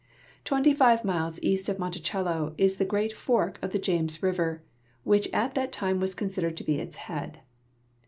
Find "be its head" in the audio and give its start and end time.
6.63-7.41